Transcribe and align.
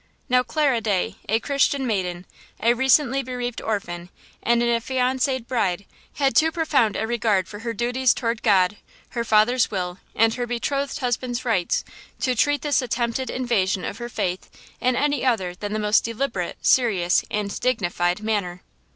Now, 0.29 0.41
Clara 0.41 0.81
Day, 0.81 1.17
a 1.29 1.39
Christian 1.39 1.85
maiden, 1.85 2.25
a 2.59 2.73
recently 2.73 3.21
bereaved 3.21 3.61
orphan 3.61 4.09
and 4.41 4.63
an 4.63 4.69
affianced 4.69 5.47
bride, 5.47 5.85
had 6.15 6.35
too 6.35 6.51
profound 6.51 6.95
a 6.95 7.05
regard 7.05 7.47
for 7.47 7.59
her 7.59 7.71
duties 7.71 8.11
toward 8.15 8.41
God, 8.41 8.77
her 9.09 9.23
father's 9.23 9.69
will 9.69 9.99
and 10.15 10.33
her 10.33 10.47
betrothed 10.47 10.97
husband's 11.01 11.45
rights 11.45 11.83
to 12.21 12.33
treat 12.33 12.63
this 12.63 12.81
attempted 12.81 13.29
invasion 13.29 13.85
of 13.85 13.99
her 13.99 14.09
faith 14.09 14.49
in 14.79 14.95
any 14.95 15.23
other 15.23 15.53
than 15.53 15.71
the 15.71 15.77
most 15.77 16.03
deliberate, 16.03 16.57
serious 16.63 17.23
and 17.29 17.59
dignified 17.59 18.23
manner. 18.23 18.63